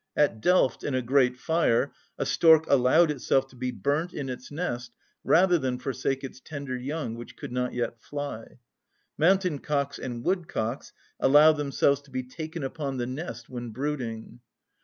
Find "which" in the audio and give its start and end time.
7.13-7.35